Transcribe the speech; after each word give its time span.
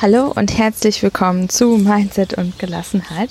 Hallo 0.00 0.32
und 0.32 0.56
herzlich 0.56 1.02
willkommen 1.02 1.48
zu 1.48 1.76
Mindset 1.76 2.34
und 2.34 2.56
Gelassenheit. 2.56 3.30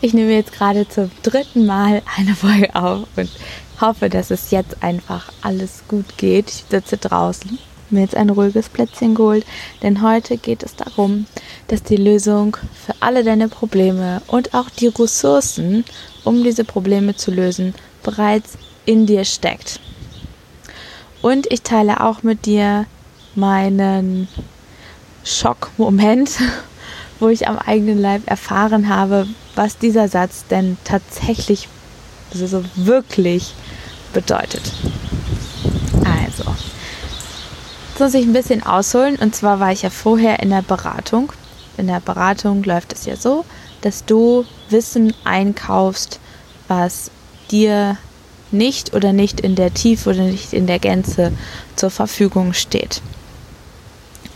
Ich 0.00 0.14
nehme 0.14 0.32
jetzt 0.32 0.50
gerade 0.50 0.88
zum 0.88 1.12
dritten 1.22 1.64
Mal 1.64 2.02
eine 2.16 2.34
Folge 2.34 2.74
auf 2.74 3.06
und 3.14 3.30
hoffe, 3.80 4.08
dass 4.08 4.32
es 4.32 4.50
jetzt 4.50 4.82
einfach 4.82 5.30
alles 5.42 5.84
gut 5.86 6.16
geht. 6.16 6.48
Ich 6.48 6.64
sitze 6.68 6.96
draußen, 6.96 7.56
mir 7.90 8.00
jetzt 8.00 8.16
ein 8.16 8.30
ruhiges 8.30 8.68
Plätzchen 8.68 9.14
geholt, 9.14 9.46
denn 9.84 10.02
heute 10.02 10.36
geht 10.36 10.64
es 10.64 10.74
darum, 10.74 11.26
dass 11.68 11.84
die 11.84 11.94
Lösung 11.94 12.56
für 12.84 12.94
alle 12.98 13.22
deine 13.22 13.46
Probleme 13.46 14.22
und 14.26 14.54
auch 14.54 14.70
die 14.70 14.88
Ressourcen, 14.88 15.84
um 16.24 16.42
diese 16.42 16.64
Probleme 16.64 17.14
zu 17.14 17.30
lösen, 17.30 17.76
bereits 18.02 18.58
in 18.86 19.06
dir 19.06 19.24
steckt. 19.24 19.78
Und 21.22 21.46
ich 21.52 21.62
teile 21.62 22.00
auch 22.00 22.24
mit 22.24 22.44
dir 22.44 22.86
meinen 23.38 24.28
Schockmoment, 25.24 26.30
wo 27.20 27.28
ich 27.28 27.48
am 27.48 27.58
eigenen 27.58 28.00
Leib 28.00 28.22
erfahren 28.26 28.88
habe, 28.88 29.26
was 29.54 29.78
dieser 29.78 30.08
Satz 30.08 30.44
denn 30.50 30.76
tatsächlich, 30.84 31.68
also 32.32 32.46
so 32.46 32.64
wirklich 32.74 33.54
bedeutet. 34.12 34.72
Also, 36.04 36.54
jetzt 37.90 38.00
muss 38.00 38.14
ich 38.14 38.24
ein 38.24 38.32
bisschen 38.32 38.62
ausholen. 38.62 39.16
Und 39.16 39.34
zwar 39.34 39.60
war 39.60 39.72
ich 39.72 39.82
ja 39.82 39.90
vorher 39.90 40.40
in 40.40 40.50
der 40.50 40.62
Beratung. 40.62 41.32
In 41.76 41.86
der 41.86 42.00
Beratung 42.00 42.62
läuft 42.62 42.92
es 42.92 43.04
ja 43.04 43.16
so, 43.16 43.44
dass 43.80 44.04
du 44.04 44.44
Wissen 44.70 45.14
einkaufst, 45.24 46.20
was 46.68 47.10
dir 47.50 47.96
nicht 48.50 48.94
oder 48.94 49.12
nicht 49.12 49.40
in 49.40 49.54
der 49.54 49.74
Tiefe 49.74 50.10
oder 50.10 50.22
nicht 50.22 50.52
in 50.52 50.66
der 50.66 50.78
Gänze 50.78 51.32
zur 51.76 51.90
Verfügung 51.90 52.52
steht. 52.52 53.02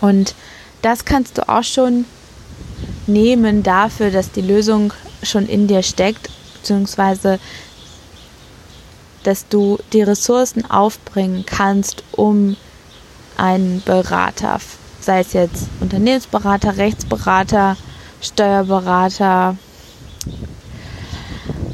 Und 0.03 0.35
das 0.83 1.05
kannst 1.07 1.39
du 1.39 1.49
auch 1.49 1.63
schon 1.63 2.05
nehmen 3.07 3.63
dafür, 3.63 4.11
dass 4.11 4.33
die 4.33 4.43
Lösung 4.43 4.93
schon 5.23 5.47
in 5.47 5.69
dir 5.69 5.83
steckt, 5.83 6.29
beziehungsweise 6.55 7.39
dass 9.23 9.47
du 9.47 9.79
die 9.93 10.03
Ressourcen 10.03 10.69
aufbringen 10.69 11.47
kannst, 11.47 12.03
um 12.11 12.57
einen 13.37 13.81
Berater, 13.85 14.59
sei 15.01 15.21
es 15.21 15.33
jetzt 15.33 15.69
Unternehmensberater, 15.81 16.77
Rechtsberater, 16.77 17.77
Steuerberater, 18.21 19.57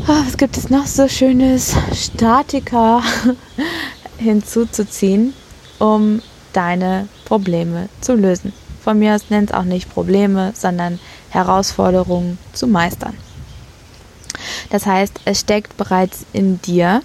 oh, 0.06 0.22
was 0.26 0.36
gibt 0.36 0.58
es 0.58 0.68
noch 0.68 0.86
so 0.86 1.08
schönes, 1.08 1.74
Statiker 1.94 3.02
hinzuzuziehen, 4.18 5.32
um 5.78 6.20
deine 6.52 7.08
Probleme 7.24 7.88
zu 8.00 8.14
lösen. 8.14 8.52
Von 8.82 8.98
mir 8.98 9.14
aus 9.14 9.30
nennt 9.30 9.50
es 9.50 9.56
auch 9.56 9.64
nicht 9.64 9.92
Probleme, 9.92 10.52
sondern 10.54 10.98
Herausforderungen 11.30 12.38
zu 12.52 12.66
meistern. 12.66 13.14
Das 14.70 14.86
heißt, 14.86 15.20
es 15.24 15.40
steckt 15.40 15.76
bereits 15.76 16.24
in 16.32 16.60
dir. 16.62 17.02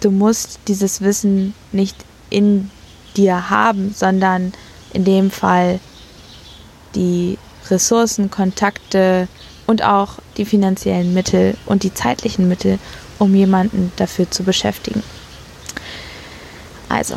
Du 0.00 0.10
musst 0.10 0.60
dieses 0.68 1.00
Wissen 1.00 1.54
nicht 1.72 1.96
in 2.30 2.70
dir 3.16 3.50
haben, 3.50 3.94
sondern 3.94 4.52
in 4.92 5.04
dem 5.04 5.30
Fall 5.30 5.80
die 6.94 7.38
Ressourcen, 7.70 8.30
Kontakte 8.30 9.28
und 9.66 9.82
auch 9.82 10.18
die 10.36 10.44
finanziellen 10.44 11.14
Mittel 11.14 11.56
und 11.66 11.82
die 11.82 11.94
zeitlichen 11.94 12.48
Mittel, 12.48 12.78
um 13.18 13.34
jemanden 13.34 13.92
dafür 13.96 14.30
zu 14.30 14.42
beschäftigen. 14.42 15.02
Also, 16.88 17.16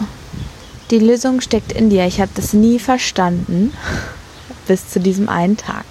die 0.91 0.99
Lösung 0.99 1.41
steckt 1.41 1.71
in 1.71 1.89
dir. 1.89 2.05
Ich 2.05 2.21
habe 2.21 2.31
das 2.35 2.53
nie 2.53 2.79
verstanden 2.79 3.73
bis 4.67 4.89
zu 4.89 4.99
diesem 4.99 5.29
einen 5.29 5.57
Tag. 5.57 5.85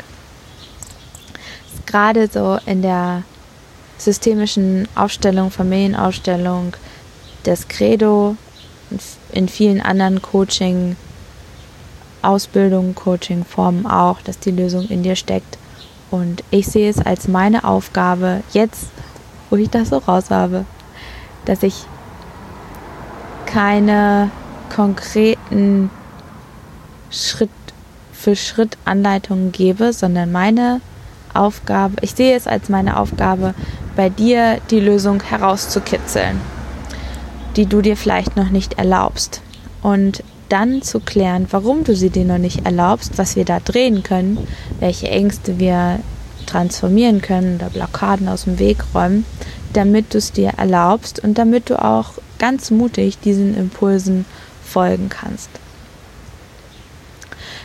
Gerade 1.86 2.28
so 2.28 2.58
in 2.66 2.83
der 2.83 3.22
systemischen 3.98 4.88
Aufstellung, 4.94 5.50
Familienaufstellung, 5.50 6.75
das 7.44 7.69
Credo, 7.69 8.37
in 9.32 9.48
vielen 9.48 9.81
anderen 9.81 10.22
Coaching, 10.22 10.97
Ausbildungen, 12.22 12.94
Coaching-Formen 12.94 13.87
auch, 13.87 14.20
dass 14.20 14.38
die 14.38 14.50
Lösung 14.50 14.88
in 14.88 15.03
dir 15.03 15.16
steckt. 15.16 15.59
Und 16.10 16.43
ich 16.50 16.66
sehe 16.66 16.91
es 16.91 16.99
als 16.99 17.28
meine 17.28 17.65
Aufgabe, 17.65 18.43
jetzt, 18.53 18.87
wo 19.50 19.56
ich 19.56 19.70
das 19.70 19.91
so 19.91 19.99
raus 19.99 20.31
habe, 20.31 20.65
dass 21.44 21.62
ich 21.62 21.84
keine 23.47 24.31
konkreten 24.76 25.91
Schritt 27.10 27.48
für 28.12 28.37
Schritt 28.37 28.76
Anleitungen 28.84 29.50
gebe, 29.50 29.94
sondern 29.94 30.31
meine 30.31 30.82
Aufgabe, 31.32 31.97
ich 32.03 32.14
sehe 32.14 32.37
es 32.37 32.47
als 32.47 32.69
meine 32.69 32.98
Aufgabe, 32.98 33.54
bei 33.97 34.10
dir 34.10 34.59
die 34.70 34.81
Lösung 34.81 35.22
herauszukitzeln, 35.22 36.38
die 37.56 37.64
du 37.64 37.81
dir 37.81 37.97
vielleicht 37.97 38.37
noch 38.37 38.50
nicht 38.50 38.75
erlaubst. 38.78 39.41
Und 39.82 40.22
dann 40.50 40.82
zu 40.82 41.00
klären, 41.00 41.47
warum 41.50 41.82
du 41.82 41.97
sie 41.97 42.10
dir 42.10 42.26
noch 42.26 42.38
nicht 42.38 42.66
erlaubst, 42.66 43.16
was 43.16 43.34
wir 43.34 43.47
da 43.47 43.60
drehen 43.60 44.03
können, 44.03 44.47
welche 44.78 45.08
Ängste 45.08 45.58
wir 45.58 46.00
transformieren 46.44 47.22
können 47.22 47.56
oder 47.56 47.70
Blockaden 47.70 48.28
aus 48.28 48.44
dem 48.44 48.58
Weg 48.58 48.78
räumen, 48.94 49.25
damit 49.72 50.12
du 50.12 50.19
es 50.19 50.32
dir 50.32 50.50
erlaubst 50.58 51.19
und 51.25 51.38
damit 51.38 51.70
du 51.70 51.82
auch 51.82 52.12
ganz 52.38 52.70
mutig 52.70 53.19
diesen 53.19 53.56
Impulsen 53.56 54.26
folgen 54.66 55.09
kannst. 55.09 55.50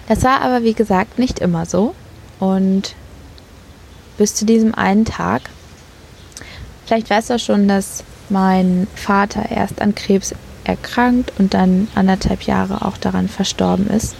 Das 0.07 0.23
war 0.23 0.41
aber, 0.41 0.63
wie 0.63 0.73
gesagt, 0.73 1.19
nicht 1.19 1.39
immer 1.39 1.65
so. 1.65 1.95
Und 2.39 2.95
bis 4.17 4.35
zu 4.35 4.45
diesem 4.45 4.75
einen 4.75 5.05
Tag, 5.05 5.43
vielleicht 6.85 7.09
weißt 7.09 7.29
du 7.29 7.39
schon, 7.39 7.67
dass 7.67 8.03
mein 8.29 8.87
Vater 8.95 9.51
erst 9.51 9.81
an 9.81 9.95
Krebs 9.95 10.33
erkrankt 10.63 11.33
und 11.37 11.53
dann 11.53 11.87
anderthalb 11.95 12.43
Jahre 12.43 12.85
auch 12.85 12.97
daran 12.97 13.27
verstorben 13.27 13.87
ist. 13.87 14.15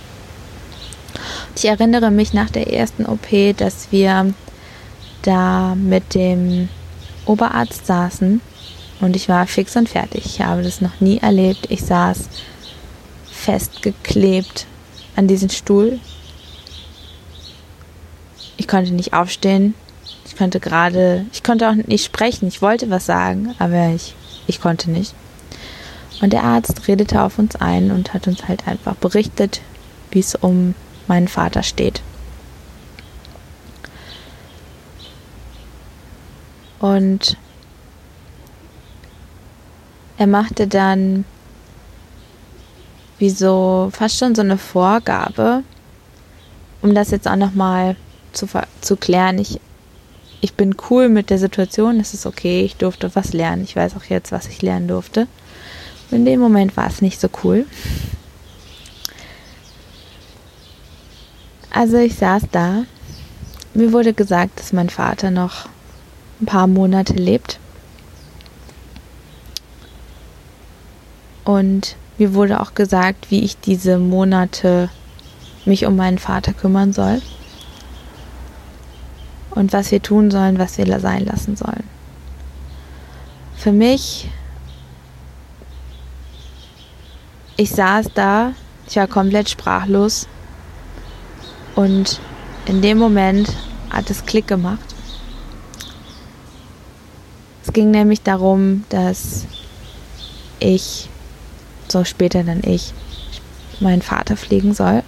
Ich 1.56 1.66
erinnere 1.66 2.12
mich 2.12 2.34
nach 2.34 2.50
der 2.50 2.74
ersten 2.74 3.06
OP, 3.06 3.28
dass 3.58 3.92
wir 3.92 4.34
da 5.22 5.76
mit 5.76 6.16
dem 6.16 6.70
Oberarzt 7.26 7.86
saßen 7.86 8.42
und 9.02 9.16
ich 9.16 9.30
war 9.30 9.46
fix 9.48 9.76
und 9.76 9.90
fertig. 9.90 10.26
Ich 10.26 10.42
habe 10.42 10.64
das 10.64 10.82
noch 10.82 11.00
nie 11.00 11.18
erlebt. 11.18 11.68
Ich 11.70 11.84
saß 11.84 12.30
festgeklebt 13.42 14.68
an 15.16 15.28
diesen 15.28 15.50
Stuhl. 15.50 16.00
Ich 18.58 18.68
konnte 18.68 18.94
nicht 18.94 19.14
aufstehen. 19.14 19.74
Ich 20.26 20.36
konnte 20.36 20.60
gerade, 20.60 21.26
ich 21.34 21.44
konnte 21.44 21.70
auch 21.70 21.74
nicht 21.74 22.06
sprechen. 22.06 22.48
Ich 22.48 22.62
wollte 22.62 22.90
was 22.90 23.06
sagen, 23.06 23.56
aber 23.60 23.90
ich, 23.90 24.16
ich 24.48 24.62
konnte 24.62 24.92
nicht. 24.92 25.14
Und 26.22 26.34
der 26.34 26.44
Arzt 26.44 26.88
redete 26.88 27.22
auf 27.22 27.40
uns 27.40 27.56
ein 27.56 27.92
und 27.92 28.14
hat 28.14 28.28
uns 28.28 28.48
halt 28.48 28.68
einfach 28.68 28.96
berichtet, 28.96 29.62
wie 30.12 30.20
es 30.20 30.36
um 30.36 30.76
meinen 31.08 31.28
Vater 31.28 31.64
steht. 31.64 32.02
Und 36.80 37.38
er 40.18 40.28
machte 40.28 40.68
dann 40.68 41.26
wie 43.22 43.30
so 43.30 43.90
fast 43.94 44.18
schon 44.18 44.34
so 44.34 44.42
eine 44.42 44.58
Vorgabe, 44.58 45.64
um 46.82 46.96
das 46.96 47.12
jetzt 47.12 47.28
auch 47.28 47.36
nochmal 47.36 47.96
zu, 48.34 48.48
zu 48.82 48.98
klären. 48.98 49.38
Ich, 49.38 49.62
ich 50.42 50.56
bin 50.56 50.76
cool 50.90 51.08
mit 51.08 51.30
der 51.30 51.38
Situation, 51.38 52.00
es 52.00 52.16
ist 52.16 52.26
okay, 52.26 52.64
ich 52.64 52.78
durfte 52.78 53.14
was 53.14 53.32
lernen. 53.32 53.64
Ich 53.64 53.76
weiß 53.76 53.96
auch 53.96 54.06
jetzt, 54.06 54.32
was 54.32 54.48
ich 54.48 54.64
lernen 54.64 54.88
durfte. 54.88 55.28
In 56.10 56.26
dem 56.26 56.40
Moment 56.40 56.76
war 56.76 56.88
es 56.88 57.04
nicht 57.04 57.22
so 57.22 57.30
cool. 57.44 57.68
Also 61.70 61.98
ich 61.98 62.16
saß 62.16 62.44
da. 62.52 62.86
Mir 63.76 63.94
wurde 63.94 64.14
gesagt, 64.14 64.60
dass 64.60 64.74
mein 64.74 64.90
Vater 64.90 65.30
noch 65.30 65.70
ein 66.42 66.48
paar 66.48 66.66
Monate 66.66 67.14
lebt. 67.14 67.60
Und 71.46 71.96
mir 72.18 72.34
wurde 72.34 72.60
auch 72.60 72.74
gesagt, 72.74 73.32
wie 73.32 73.44
ich 73.44 73.60
diese 73.60 73.98
Monate 73.98 74.90
mich 75.66 75.86
um 75.86 75.96
meinen 75.96 76.18
Vater 76.18 76.54
kümmern 76.54 76.94
soll 76.94 77.22
und 79.52 79.74
was 79.74 79.92
wir 79.92 80.02
tun 80.02 80.32
sollen, 80.32 80.60
was 80.60 80.78
wir 80.78 81.00
sein 81.00 81.26
lassen 81.26 81.56
sollen. 81.56 81.84
Für 83.56 83.72
mich, 83.72 84.30
ich 87.58 87.70
saß 87.72 88.08
da, 88.16 88.54
ich 88.88 88.96
war 88.96 89.08
komplett 89.08 89.50
sprachlos 89.50 90.28
und 91.76 92.20
in 92.66 92.82
dem 92.82 92.98
Moment 92.98 93.56
hat 93.92 94.10
es 94.10 94.26
Klick 94.26 94.48
gemacht. 94.48 94.96
Es 97.64 97.72
ging 97.72 97.92
nämlich 97.92 98.24
darum, 98.24 98.84
dass 98.90 99.46
ich 100.60 101.11
so 101.92 102.04
später 102.04 102.44
dann 102.44 102.62
ich, 102.64 102.94
meinen 103.80 104.02
Vater 104.02 104.38
pflegen 104.38 104.74
soll 104.74 105.04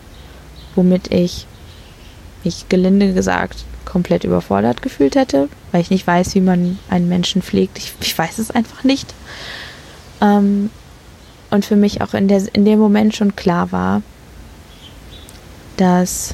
womit 0.75 1.11
ich 1.11 1.45
mich 2.43 2.67
gelinde 2.69 3.13
gesagt 3.13 3.63
komplett 3.85 4.23
überfordert 4.23 4.81
gefühlt 4.81 5.15
hätte, 5.15 5.49
weil 5.71 5.81
ich 5.81 5.89
nicht 5.89 6.07
weiß, 6.07 6.35
wie 6.35 6.41
man 6.41 6.79
einen 6.89 7.07
Menschen 7.09 7.41
pflegt. 7.41 7.77
Ich, 7.77 7.93
ich 8.01 8.17
weiß 8.17 8.39
es 8.39 8.49
einfach 8.49 8.83
nicht. 8.83 9.13
Ähm, 10.21 10.69
und 11.51 11.65
für 11.65 11.75
mich 11.75 12.01
auch 12.01 12.13
in, 12.13 12.27
der, 12.27 12.41
in 12.53 12.65
dem 12.65 12.79
Moment 12.79 13.15
schon 13.15 13.35
klar 13.35 13.71
war, 13.71 14.01
dass 15.77 16.33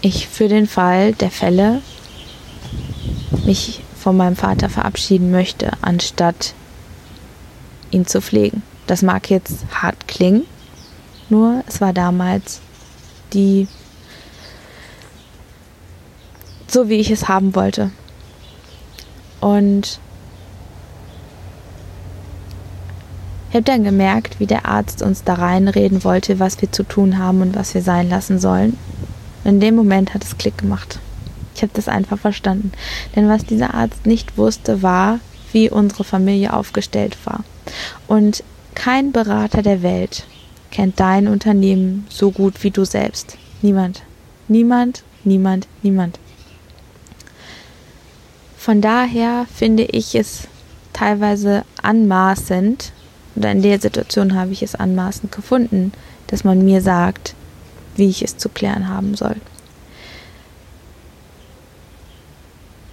ich 0.00 0.26
für 0.28 0.48
den 0.48 0.66
Fall 0.66 1.12
der 1.12 1.30
Fälle 1.30 1.82
mich 3.44 3.80
von 3.98 4.16
meinem 4.16 4.36
Vater 4.36 4.68
verabschieden 4.68 5.30
möchte, 5.30 5.72
anstatt 5.82 6.54
ihn 7.90 8.06
zu 8.06 8.20
pflegen. 8.20 8.62
Das 8.86 9.02
mag 9.02 9.30
jetzt 9.30 9.64
hart 9.72 10.08
klingen, 10.08 10.44
nur 11.28 11.62
es 11.66 11.80
war 11.80 11.92
damals 11.92 12.60
die 13.32 13.68
so 16.66 16.88
wie 16.88 16.96
ich 16.96 17.10
es 17.10 17.28
haben 17.28 17.54
wollte. 17.54 17.90
Und 19.40 19.98
ich 23.48 23.54
habe 23.54 23.64
dann 23.64 23.82
gemerkt, 23.82 24.38
wie 24.38 24.46
der 24.46 24.66
Arzt 24.66 25.02
uns 25.02 25.24
da 25.24 25.34
reinreden 25.34 26.04
wollte, 26.04 26.38
was 26.38 26.60
wir 26.60 26.70
zu 26.70 26.84
tun 26.84 27.18
haben 27.18 27.42
und 27.42 27.56
was 27.56 27.74
wir 27.74 27.82
sein 27.82 28.08
lassen 28.08 28.38
sollen. 28.38 28.76
In 29.44 29.58
dem 29.58 29.74
Moment 29.74 30.14
hat 30.14 30.22
es 30.22 30.38
Klick 30.38 30.58
gemacht. 30.58 31.00
Ich 31.56 31.62
habe 31.62 31.72
das 31.74 31.88
einfach 31.88 32.18
verstanden. 32.18 32.72
Denn 33.16 33.28
was 33.28 33.44
dieser 33.44 33.74
Arzt 33.74 34.06
nicht 34.06 34.38
wusste, 34.38 34.82
war, 34.82 35.18
wie 35.52 35.68
unsere 35.68 36.04
Familie 36.04 36.52
aufgestellt 36.52 37.16
war. 37.24 37.42
Und 38.06 38.42
kein 38.74 39.12
Berater 39.12 39.62
der 39.62 39.82
Welt 39.82 40.24
kennt 40.70 41.00
dein 41.00 41.28
Unternehmen 41.28 42.06
so 42.08 42.30
gut 42.30 42.62
wie 42.62 42.70
du 42.70 42.84
selbst. 42.84 43.36
Niemand. 43.62 44.02
Niemand, 44.48 45.02
niemand, 45.24 45.68
niemand. 45.82 46.18
Von 48.56 48.80
daher 48.80 49.46
finde 49.54 49.84
ich 49.84 50.14
es 50.14 50.48
teilweise 50.92 51.64
anmaßend, 51.82 52.92
oder 53.36 53.52
in 53.52 53.62
der 53.62 53.80
Situation 53.80 54.34
habe 54.34 54.52
ich 54.52 54.62
es 54.62 54.74
anmaßend 54.74 55.32
gefunden, 55.32 55.92
dass 56.26 56.44
man 56.44 56.64
mir 56.64 56.80
sagt, 56.82 57.34
wie 57.96 58.08
ich 58.08 58.22
es 58.22 58.36
zu 58.36 58.48
klären 58.48 58.88
haben 58.88 59.14
soll. 59.14 59.36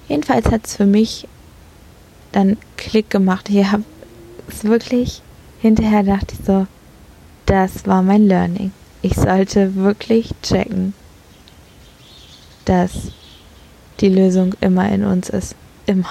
Jedenfalls 0.08 0.46
hat 0.48 0.66
es 0.66 0.76
für 0.76 0.86
mich 0.86 1.28
dann 2.32 2.58
Klick 2.78 3.10
gemacht. 3.10 3.50
Ich 3.50 3.66
habe 3.66 3.84
es 4.50 4.64
wirklich 4.64 5.22
hinterher 5.60 6.04
dachte 6.04 6.36
ich 6.38 6.46
so, 6.46 6.68
das 7.46 7.86
war 7.86 8.02
mein 8.02 8.28
Learning. 8.28 8.72
Ich 9.02 9.16
sollte 9.16 9.76
wirklich 9.76 10.32
checken, 10.42 10.94
dass 12.66 13.12
die 14.00 14.10
Lösung 14.10 14.54
immer 14.60 14.90
in 14.90 15.04
uns 15.06 15.30
ist. 15.30 15.56
Immer. 15.86 16.10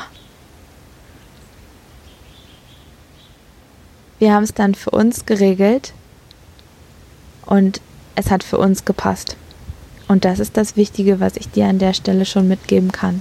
Wir 4.18 4.32
haben 4.32 4.44
es 4.44 4.54
dann 4.54 4.74
für 4.74 4.90
uns 4.90 5.26
geregelt 5.26 5.92
und 7.44 7.80
es 8.14 8.30
hat 8.30 8.42
für 8.42 8.58
uns 8.58 8.84
gepasst. 8.84 9.36
Und 10.08 10.24
das 10.24 10.38
ist 10.38 10.56
das 10.56 10.76
Wichtige, 10.76 11.20
was 11.20 11.36
ich 11.36 11.50
dir 11.50 11.66
an 11.66 11.78
der 11.78 11.92
Stelle 11.92 12.24
schon 12.24 12.48
mitgeben 12.48 12.92
kann. 12.92 13.20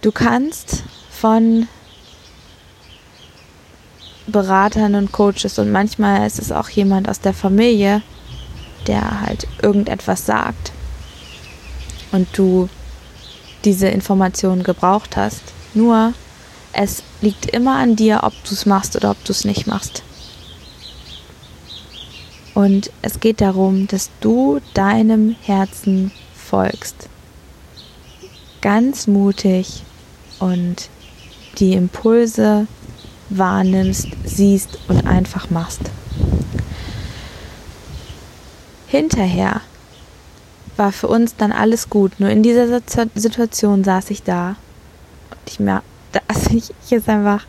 Du 0.00 0.10
kannst 0.10 0.82
von 1.10 1.68
Beratern 4.30 4.94
und 4.94 5.12
Coaches 5.12 5.58
und 5.58 5.70
manchmal 5.70 6.26
ist 6.26 6.38
es 6.38 6.52
auch 6.52 6.68
jemand 6.68 7.08
aus 7.08 7.20
der 7.20 7.34
Familie, 7.34 8.02
der 8.86 9.20
halt 9.20 9.46
irgendetwas 9.62 10.26
sagt 10.26 10.72
und 12.12 12.26
du 12.32 12.68
diese 13.64 13.88
Informationen 13.88 14.62
gebraucht 14.62 15.16
hast. 15.16 15.42
Nur 15.74 16.14
es 16.72 17.02
liegt 17.20 17.46
immer 17.46 17.76
an 17.76 17.96
dir, 17.96 18.20
ob 18.22 18.32
du 18.44 18.54
es 18.54 18.66
machst 18.66 18.96
oder 18.96 19.10
ob 19.10 19.24
du 19.24 19.32
es 19.32 19.44
nicht 19.44 19.66
machst. 19.66 20.02
Und 22.54 22.90
es 23.02 23.20
geht 23.20 23.40
darum, 23.40 23.86
dass 23.86 24.10
du 24.20 24.60
deinem 24.74 25.36
Herzen 25.42 26.10
folgst. 26.34 27.08
Ganz 28.60 29.06
mutig 29.06 29.82
und 30.38 30.88
die 31.58 31.72
Impulse 31.72 32.66
wahrnimmst, 33.30 34.08
siehst 34.24 34.78
und 34.88 35.06
einfach 35.06 35.50
machst. 35.50 35.80
Hinterher 38.86 39.60
war 40.76 40.92
für 40.92 41.08
uns 41.08 41.36
dann 41.36 41.52
alles 41.52 41.90
gut. 41.90 42.18
Nur 42.18 42.30
in 42.30 42.42
dieser 42.42 42.80
Situation 43.14 43.84
saß 43.84 44.10
ich 44.10 44.22
da 44.22 44.56
und 45.30 45.38
ich 45.46 45.60
mir, 45.60 45.82
also 46.26 46.50
ich, 46.56 46.72
ist 46.90 47.08
einfach, 47.08 47.46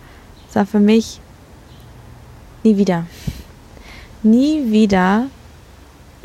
es 0.50 0.56
war 0.56 0.66
für 0.66 0.80
mich 0.80 1.20
nie 2.64 2.78
wieder. 2.78 3.06
Nie 4.22 4.72
wieder 4.72 5.28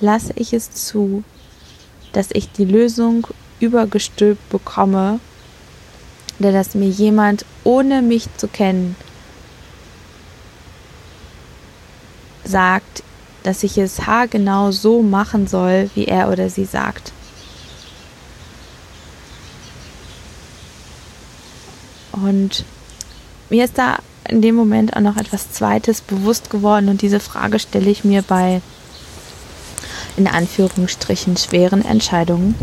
lasse 0.00 0.32
ich 0.36 0.52
es 0.52 0.70
zu, 0.72 1.24
dass 2.12 2.28
ich 2.32 2.52
die 2.52 2.66
Lösung 2.66 3.26
übergestülpt 3.60 4.48
bekomme, 4.50 5.20
der 6.38 6.52
dass 6.52 6.74
mir 6.74 6.88
jemand, 6.90 7.46
ohne 7.64 8.02
mich 8.02 8.28
zu 8.36 8.48
kennen, 8.48 8.96
sagt, 12.46 13.02
dass 13.42 13.62
ich 13.62 13.78
es 13.78 14.06
haargenau 14.06 14.72
so 14.72 15.02
machen 15.02 15.46
soll, 15.46 15.90
wie 15.94 16.06
er 16.06 16.30
oder 16.30 16.50
sie 16.50 16.64
sagt. 16.64 17.12
Und 22.12 22.64
mir 23.50 23.64
ist 23.64 23.78
da 23.78 23.98
in 24.28 24.42
dem 24.42 24.56
Moment 24.56 24.96
auch 24.96 25.00
noch 25.00 25.16
etwas 25.16 25.52
Zweites 25.52 26.00
bewusst 26.00 26.50
geworden 26.50 26.88
und 26.88 27.02
diese 27.02 27.20
Frage 27.20 27.58
stelle 27.58 27.90
ich 27.90 28.04
mir 28.04 28.22
bei 28.22 28.60
in 30.16 30.26
Anführungsstrichen 30.26 31.36
schweren 31.36 31.84
Entscheidungen. 31.84 32.54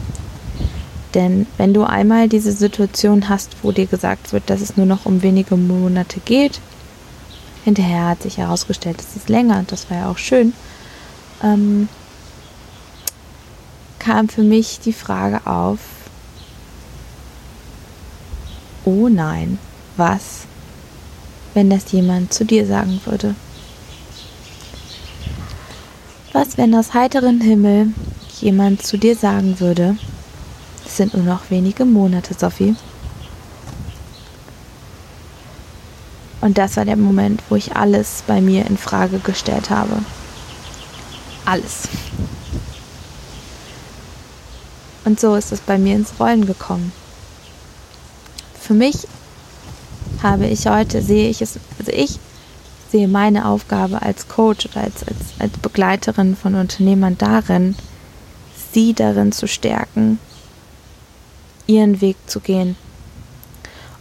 Denn 1.13 1.45
wenn 1.57 1.73
du 1.73 1.83
einmal 1.83 2.27
diese 2.27 2.51
Situation 2.51 3.29
hast, 3.29 3.51
wo 3.61 3.71
dir 3.71 3.85
gesagt 3.85 4.33
wird, 4.33 4.49
dass 4.49 4.61
es 4.61 4.75
nur 4.75 4.87
noch 4.87 5.05
um 5.05 5.21
wenige 5.21 5.55
Monate 5.55 6.19
geht, 6.19 6.59
hinterher 7.63 8.07
hat 8.07 8.23
sich 8.23 8.37
herausgestellt, 8.37 8.99
es 8.99 9.15
ist 9.15 9.29
länger, 9.29 9.63
das 9.67 9.89
war 9.89 9.97
ja 9.97 10.09
auch 10.09 10.17
schön, 10.17 10.53
ähm, 11.41 11.87
kam 13.99 14.27
für 14.27 14.43
mich 14.43 14.79
die 14.79 14.93
Frage 14.93 15.45
auf, 15.45 15.79
oh 18.85 19.07
nein, 19.07 19.59
was, 19.95 20.41
wenn 21.53 21.69
das 21.69 21.91
jemand 21.91 22.33
zu 22.33 22.45
dir 22.45 22.65
sagen 22.65 22.99
würde? 23.05 23.35
Was, 26.33 26.57
wenn 26.57 26.75
aus 26.75 26.93
heiterem 26.93 27.41
Himmel 27.41 27.93
jemand 28.41 28.83
zu 28.83 28.97
dir 28.97 29.15
sagen 29.15 29.59
würde, 29.59 29.95
es 30.85 30.97
sind 30.97 31.13
nur 31.13 31.23
noch 31.23 31.49
wenige 31.49 31.85
Monate, 31.85 32.33
Sophie, 32.33 32.75
Und 36.43 36.57
das 36.57 36.75
war 36.75 36.83
der 36.83 36.97
Moment, 36.97 37.41
wo 37.47 37.55
ich 37.55 37.77
alles 37.77 38.21
bei 38.27 38.41
mir 38.41 38.65
in 38.65 38.77
Frage 38.77 39.19
gestellt 39.19 39.69
habe. 39.69 39.99
Alles. 41.45 41.87
Und 45.05 45.21
so 45.21 45.35
ist 45.35 45.53
es 45.53 45.61
bei 45.61 45.77
mir 45.77 45.95
ins 45.95 46.19
Rollen 46.19 46.45
gekommen. 46.45 46.91
Für 48.59 48.73
mich 48.73 49.07
habe 50.21 50.47
ich 50.47 50.67
heute, 50.67 51.01
sehe 51.01 51.29
ich 51.29 51.41
es, 51.41 51.59
also 51.79 51.93
ich 51.93 52.19
sehe 52.91 53.07
meine 53.07 53.47
Aufgabe 53.47 54.01
als 54.01 54.27
Coach 54.27 54.65
oder 54.65 54.81
als, 54.81 55.07
als, 55.07 55.39
als 55.39 55.53
Begleiterin 55.59 56.35
von 56.35 56.55
Unternehmern 56.55 57.17
darin, 57.17 57.77
sie 58.73 58.93
darin 58.93 59.31
zu 59.31 59.47
stärken, 59.47 60.19
ihren 61.67 62.01
Weg 62.01 62.17
zu 62.27 62.41
gehen 62.41 62.75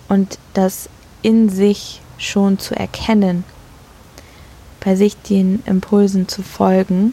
und 0.09 0.41
das 0.55 0.89
in 1.23 1.49
sich 1.49 2.02
schon 2.23 2.59
zu 2.59 2.75
erkennen, 2.75 3.45
bei 4.81 4.97
sich 4.97 5.17
den 5.17 5.63
Impulsen 5.67 6.29
zu 6.29 6.43
folgen 6.43 7.13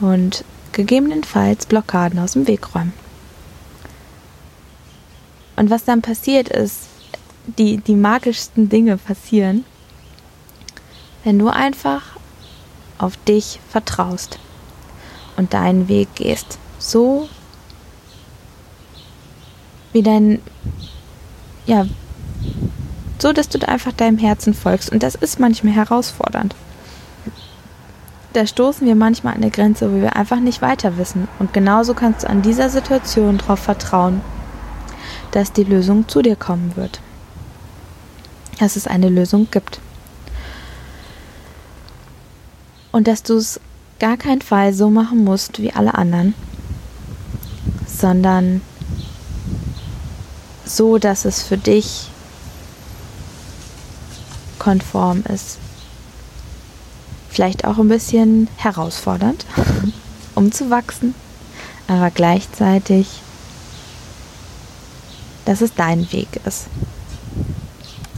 und 0.00 0.44
gegebenenfalls 0.72 1.66
Blockaden 1.66 2.18
aus 2.18 2.32
dem 2.32 2.46
Weg 2.46 2.74
räumen. 2.74 2.92
Und 5.56 5.70
was 5.70 5.84
dann 5.84 6.02
passiert 6.02 6.48
ist, 6.50 6.88
die, 7.58 7.78
die 7.78 7.94
magischsten 7.94 8.68
Dinge 8.68 8.98
passieren, 8.98 9.64
wenn 11.24 11.38
du 11.38 11.48
einfach 11.48 12.02
auf 12.98 13.16
dich 13.24 13.60
vertraust 13.70 14.38
und 15.36 15.54
deinen 15.54 15.88
Weg 15.88 16.14
gehst. 16.14 16.58
So 16.78 17.28
wie 19.92 20.02
dein, 20.02 20.42
ja, 21.64 21.86
So, 23.18 23.32
dass 23.32 23.48
du 23.48 23.58
da 23.58 23.68
einfach 23.68 23.92
deinem 23.92 24.18
Herzen 24.18 24.54
folgst. 24.54 24.90
Und 24.92 25.02
das 25.02 25.14
ist 25.14 25.40
manchmal 25.40 25.74
herausfordernd. 25.74 26.54
Da 28.34 28.46
stoßen 28.46 28.86
wir 28.86 28.94
manchmal 28.94 29.34
an 29.34 29.42
eine 29.42 29.50
Grenze, 29.50 29.90
wo 29.90 30.00
wir 30.00 30.14
einfach 30.14 30.40
nicht 30.40 30.60
weiter 30.60 30.98
wissen. 30.98 31.26
Und 31.38 31.54
genauso 31.54 31.94
kannst 31.94 32.24
du 32.24 32.28
an 32.28 32.42
dieser 32.42 32.68
Situation 32.68 33.38
darauf 33.38 33.60
vertrauen, 33.60 34.20
dass 35.30 35.52
die 35.52 35.64
Lösung 35.64 36.06
zu 36.08 36.20
dir 36.20 36.36
kommen 36.36 36.76
wird. 36.76 37.00
Dass 38.58 38.76
es 38.76 38.86
eine 38.86 39.08
Lösung 39.08 39.48
gibt. 39.50 39.80
Und 42.92 43.08
dass 43.08 43.22
du 43.22 43.34
es 43.34 43.60
gar 43.98 44.16
keinen 44.18 44.42
Fall 44.42 44.74
so 44.74 44.90
machen 44.90 45.24
musst 45.24 45.60
wie 45.60 45.72
alle 45.72 45.94
anderen, 45.94 46.34
sondern 47.86 48.60
so, 50.64 50.98
dass 50.98 51.24
es 51.24 51.42
für 51.42 51.56
dich 51.56 52.10
konform 54.66 55.22
ist. 55.32 55.58
Vielleicht 57.28 57.64
auch 57.64 57.78
ein 57.78 57.86
bisschen 57.86 58.48
herausfordernd, 58.56 59.46
um 60.34 60.50
zu 60.50 60.70
wachsen, 60.70 61.14
aber 61.86 62.10
gleichzeitig, 62.10 63.06
dass 65.44 65.60
es 65.60 65.72
dein 65.74 66.10
Weg 66.10 66.40
ist. 66.44 66.66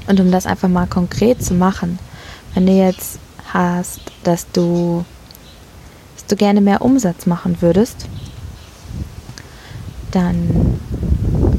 Und 0.06 0.20
um 0.20 0.30
das 0.30 0.46
einfach 0.46 0.70
mal 0.70 0.86
konkret 0.86 1.44
zu 1.44 1.52
machen, 1.52 1.98
wenn 2.54 2.64
du 2.64 2.72
jetzt 2.72 3.18
hast, 3.52 4.00
dass 4.24 4.50
du, 4.50 5.04
dass 6.16 6.24
du 6.28 6.36
gerne 6.36 6.62
mehr 6.62 6.80
Umsatz 6.80 7.26
machen 7.26 7.60
würdest, 7.60 8.06
dann 10.12 10.80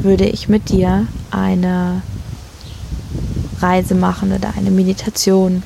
würde 0.01 0.25
ich 0.25 0.49
mit 0.49 0.69
dir 0.69 1.05
eine 1.29 2.01
Reise 3.61 3.95
machen 3.95 4.31
oder 4.33 4.53
eine 4.57 4.71
Meditation, 4.71 5.63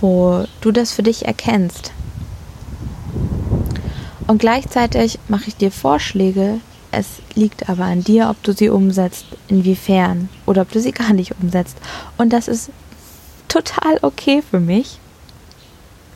wo 0.00 0.44
du 0.60 0.72
das 0.72 0.92
für 0.92 1.02
dich 1.02 1.26
erkennst. 1.26 1.92
Und 4.26 4.38
gleichzeitig 4.38 5.18
mache 5.28 5.48
ich 5.48 5.56
dir 5.56 5.72
Vorschläge. 5.72 6.60
Es 6.92 7.06
liegt 7.34 7.68
aber 7.68 7.84
an 7.84 8.02
dir, 8.04 8.30
ob 8.30 8.42
du 8.42 8.52
sie 8.52 8.68
umsetzt, 8.68 9.26
inwiefern 9.48 10.28
oder 10.46 10.62
ob 10.62 10.72
du 10.72 10.80
sie 10.80 10.92
gar 10.92 11.12
nicht 11.12 11.34
umsetzt. 11.40 11.76
Und 12.16 12.32
das 12.32 12.48
ist 12.48 12.70
total 13.48 13.98
okay 14.02 14.42
für 14.48 14.60
mich. 14.60 14.98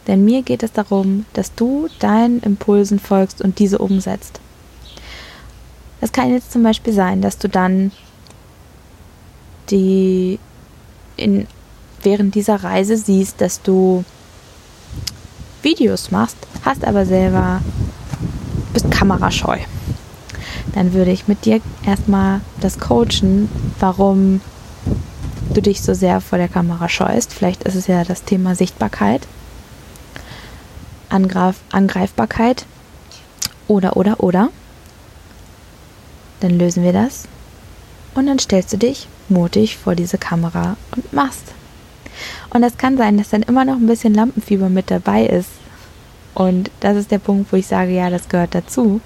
Denn 0.07 0.25
mir 0.25 0.43
geht 0.43 0.63
es 0.63 0.73
darum, 0.73 1.27
dass 1.33 1.55
du 1.55 1.89
deinen 1.99 2.41
Impulsen 2.41 2.99
folgst 2.99 3.41
und 3.41 3.59
diese 3.59 3.79
umsetzt. 3.79 4.41
Das 6.01 6.13
kann 6.13 6.31
jetzt 6.31 6.53
zum 6.53 6.63
Beispiel 6.63 6.93
sein, 6.93 7.23
dass 7.23 7.39
du 7.39 7.49
dann 7.49 7.91
die 9.71 10.39
in, 11.17 11.47
während 12.03 12.35
dieser 12.35 12.63
Reise 12.63 12.97
siehst, 12.97 13.41
dass 13.41 13.63
du 13.63 14.05
Videos 15.63 16.11
machst, 16.11 16.37
hast 16.65 16.85
aber 16.85 17.07
selber 17.07 17.61
bist 18.73 18.91
kamerascheu. 18.91 19.59
Dann 20.75 20.93
würde 20.93 21.13
ich 21.13 21.29
mit 21.29 21.45
dir 21.45 21.61
erstmal 21.87 22.41
das 22.61 22.81
coachen, 22.81 23.49
warum 23.79 24.41
du 25.53 25.63
dich 25.63 25.81
so 25.83 25.95
sehr 25.95 26.21
vor 26.21 26.39
der 26.39 26.49
Kamera 26.49 26.89
scheust. 26.89 27.33
Vielleicht 27.33 27.63
ist 27.63 27.77
es 27.77 27.87
ja 27.87 28.05
das 28.05 28.25
Thema 28.25 28.55
Sichtbarkeit, 28.55 29.27
Angreif 31.09 31.57
Angreifbarkeit 31.71 32.67
oder, 33.69 33.97
oder, 33.97 34.21
oder. 34.21 34.51
Dann 36.41 36.59
lösen 36.59 36.83
wir 36.83 36.93
das 36.93 37.29
und 38.15 38.27
dann 38.27 38.39
stellst 38.39 38.73
du 38.73 38.79
dich 38.79 39.09
mutig 39.29 39.77
vor 39.77 39.95
diese 39.95 40.19
Kamera 40.19 40.77
und 40.95 41.13
machst. 41.13 41.53
Und 42.51 42.63
es 42.63 42.77
kann 42.79 42.97
sein, 42.97 43.19
dass 43.19 43.31
dann 43.31 43.43
immer 43.43 43.65
noch 43.65 43.75
ein 43.75 43.87
bisschen 43.87 44.15
Lampenfieber 44.15 44.69
mit 44.69 44.91
dabei 44.91 45.27
ist. 45.27 45.51
Und 46.35 46.71
das 46.81 46.97
ist 46.97 47.11
der 47.11 47.19
Punkt, 47.19 47.53
wo 47.53 47.57
ich 47.57 47.67
sage, 47.67 47.93
ja, 47.93 48.11
das 48.11 48.29
gehört 48.29 48.55
dazu. 48.55 49.01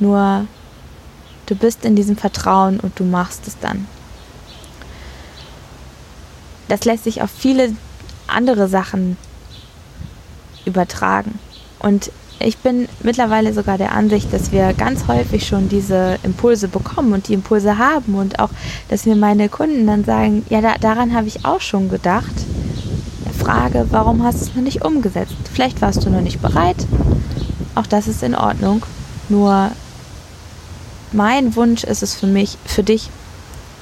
Nur 0.00 0.46
du 1.46 1.54
bist 1.54 1.84
in 1.84 1.96
diesem 1.96 2.16
Vertrauen 2.16 2.80
und 2.80 2.98
du 2.98 3.04
machst 3.04 3.46
es 3.46 3.58
dann. 3.60 3.86
Das 6.68 6.84
lässt 6.84 7.04
sich 7.04 7.22
auf 7.22 7.30
viele 7.30 7.74
andere 8.26 8.68
Sachen 8.68 9.16
übertragen. 10.64 11.38
Und 11.78 12.10
ich 12.44 12.58
bin 12.58 12.88
mittlerweile 13.02 13.52
sogar 13.52 13.78
der 13.78 13.92
Ansicht, 13.92 14.32
dass 14.32 14.52
wir 14.52 14.72
ganz 14.72 15.06
häufig 15.08 15.46
schon 15.46 15.68
diese 15.68 16.18
Impulse 16.22 16.68
bekommen 16.68 17.12
und 17.12 17.28
die 17.28 17.34
Impulse 17.34 17.78
haben 17.78 18.14
und 18.14 18.38
auch, 18.38 18.50
dass 18.88 19.06
mir 19.06 19.16
meine 19.16 19.48
Kunden 19.48 19.86
dann 19.86 20.04
sagen, 20.04 20.44
ja, 20.48 20.60
da, 20.60 20.74
daran 20.78 21.14
habe 21.14 21.28
ich 21.28 21.44
auch 21.44 21.60
schon 21.60 21.88
gedacht. 21.88 22.34
Frage, 23.38 23.86
warum 23.90 24.22
hast 24.22 24.40
du 24.40 24.44
es 24.44 24.54
noch 24.54 24.62
nicht 24.62 24.84
umgesetzt? 24.84 25.34
Vielleicht 25.52 25.80
warst 25.80 26.04
du 26.04 26.10
noch 26.10 26.20
nicht 26.20 26.40
bereit. 26.40 26.76
Auch 27.74 27.86
das 27.86 28.06
ist 28.06 28.22
in 28.22 28.36
Ordnung. 28.36 28.84
Nur 29.28 29.72
mein 31.12 31.56
Wunsch 31.56 31.82
ist 31.82 32.02
es 32.02 32.14
für 32.14 32.26
mich, 32.26 32.56
für 32.64 32.82
dich, 32.82 33.10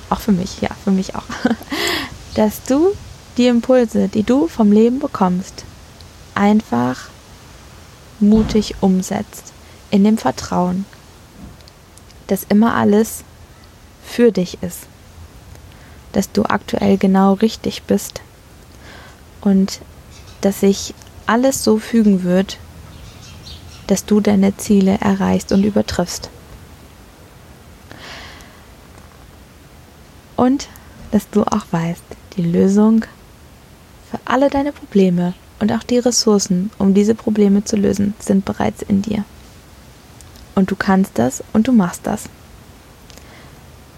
auch 0.09 0.21
für 0.21 0.33
mich, 0.33 0.61
ja, 0.61 0.71
für 0.83 0.91
mich 0.91 1.15
auch, 1.15 1.25
dass 2.35 2.63
du 2.65 2.93
die 3.37 3.47
Impulse, 3.49 4.09
die 4.09 4.23
du 4.23 4.49
vom 4.49 4.73
Leben 4.73 4.99
bekommst, 4.99 5.65
einfach 6.35 7.09
mutig 8.21 8.77
umsetzt, 8.81 9.53
in 9.91 10.05
dem 10.05 10.19
Vertrauen, 10.19 10.85
dass 12.27 12.45
immer 12.45 12.75
alles 12.75 13.25
für 14.05 14.33
dich 14.33 14.63
ist, 14.63 14.87
dass 16.13 16.33
du 16.33 16.45
aktuell 16.45 16.99
genau 16.99 17.35
richtig 17.35 17.83
bist 17.83 18.21
und 19.41 19.81
dass 20.41 20.61
sich 20.61 20.95
alles 21.27 21.63
so 21.65 21.79
fügen 21.79 22.23
wird, 22.25 22.59
dass 23.87 24.05
du 24.05 24.21
deine 24.21 24.57
Ziele 24.57 24.99
erreichst 25.01 25.53
und 25.53 25.65
übertriffst. 25.65 26.31
Und 30.37 30.69
dass 31.11 31.29
du 31.31 31.43
auch 31.43 31.67
weißt, 31.71 32.03
die 32.37 32.43
Lösung 32.43 33.05
für 34.11 34.19
alle 34.25 34.49
deine 34.49 34.73
Probleme 34.73 35.35
und 35.61 35.71
auch 35.73 35.83
die 35.83 35.99
Ressourcen, 35.99 36.71
um 36.79 36.95
diese 36.95 37.15
Probleme 37.15 37.63
zu 37.63 37.77
lösen, 37.77 38.15
sind 38.19 38.45
bereits 38.45 38.83
in 38.83 39.03
dir. 39.03 39.25
Und 40.55 40.71
du 40.71 40.77
kannst 40.77 41.19
das 41.19 41.45
und 41.53 41.69
du 41.69 41.73
machst 41.73 42.01
das. 42.05 42.25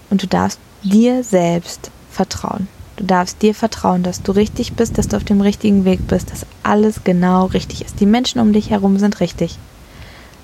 Und 0.09 0.21
du 0.21 0.27
darfst 0.27 0.59
dir 0.83 1.23
selbst 1.23 1.89
vertrauen. 2.11 2.67
Du 2.97 3.05
darfst 3.05 3.41
dir 3.41 3.55
vertrauen, 3.55 4.03
dass 4.03 4.21
du 4.21 4.33
richtig 4.33 4.73
bist, 4.73 4.97
dass 4.97 5.07
du 5.07 5.17
auf 5.17 5.23
dem 5.23 5.41
richtigen 5.41 5.85
Weg 5.85 6.07
bist, 6.07 6.31
dass 6.31 6.45
alles 6.61 7.03
genau 7.03 7.45
richtig 7.47 7.83
ist. 7.83 7.99
Die 7.99 8.05
Menschen 8.05 8.39
um 8.39 8.53
dich 8.53 8.69
herum 8.69 8.99
sind 8.99 9.19
richtig. 9.19 9.57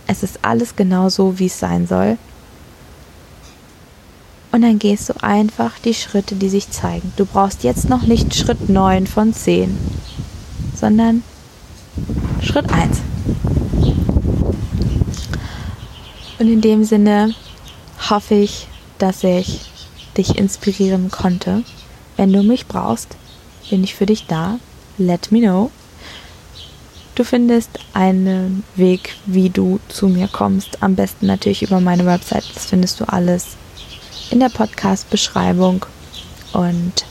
Es 0.07 0.23
ist 0.23 0.39
alles 0.41 0.75
genau 0.75 1.09
so, 1.09 1.38
wie 1.38 1.45
es 1.45 1.59
sein 1.59 1.85
soll. 1.85 2.17
Und 4.51 4.63
dann 4.63 4.79
gehst 4.79 5.09
du 5.09 5.13
einfach 5.21 5.77
die 5.77 5.93
Schritte, 5.93 6.33
die 6.33 6.49
sich 6.49 6.71
zeigen. 6.71 7.13
Du 7.17 7.25
brauchst 7.25 7.63
jetzt 7.63 7.88
noch 7.88 8.01
nicht 8.01 8.33
Schritt 8.33 8.67
9 8.67 9.05
von 9.05 9.31
10 9.31 9.77
sondern 10.79 11.24
Schritt 12.41 12.71
1. 12.71 13.01
Und 16.39 16.48
in 16.48 16.62
dem 16.62 16.83
Sinne 16.86 17.36
hoffe 18.09 18.36
ich, 18.36 18.67
dass 18.98 19.24
ich 19.24 19.62
dich 20.17 20.38
inspirieren 20.38 21.12
konnte. 21.12 21.63
Wenn 22.15 22.31
du 22.31 22.43
mich 22.43 22.67
brauchst, 22.67 23.17
bin 23.69 23.83
ich 23.83 23.95
für 23.95 24.05
dich 24.05 24.25
da. 24.27 24.59
Let 24.98 25.31
me 25.31 25.39
know. 25.41 25.71
Du 27.15 27.25
findest 27.25 27.79
einen 27.93 28.63
Weg, 28.75 29.15
wie 29.25 29.50
du 29.50 29.79
zu 29.89 30.07
mir 30.07 30.29
kommst. 30.29 30.81
Am 30.81 30.95
besten 30.95 31.25
natürlich 31.25 31.62
über 31.62 31.81
meine 31.81 32.05
Website. 32.05 32.45
Das 32.55 32.67
findest 32.67 33.00
du 33.01 33.05
alles 33.09 33.57
in 34.31 34.39
der 34.39 34.50
Podcast-Beschreibung. 34.50 35.86
Und 36.53 37.05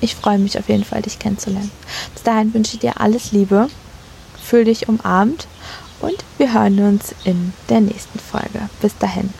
ich 0.00 0.14
freue 0.14 0.38
mich 0.38 0.58
auf 0.58 0.68
jeden 0.68 0.84
Fall, 0.84 1.02
dich 1.02 1.18
kennenzulernen. 1.18 1.70
Bis 2.14 2.22
dahin 2.22 2.52
wünsche 2.54 2.74
ich 2.74 2.80
dir 2.80 3.00
alles 3.00 3.32
Liebe, 3.32 3.68
fühl 4.42 4.64
dich 4.64 4.88
umarmt 4.88 5.46
und 6.00 6.16
wir 6.38 6.52
hören 6.52 6.78
uns 6.80 7.14
in 7.24 7.52
der 7.68 7.80
nächsten 7.80 8.18
Folge. 8.18 8.68
Bis 8.80 8.96
dahin. 8.98 9.30